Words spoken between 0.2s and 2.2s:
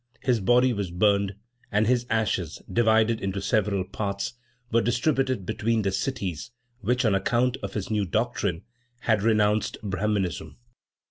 His body was burned, and his